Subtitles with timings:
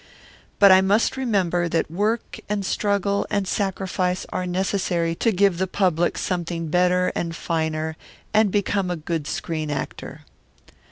[0.57, 5.67] But I must remember that work and struggle and sacrifice are necessary to give the
[5.67, 7.95] public something better and finer
[8.33, 10.21] and become a good screen actor.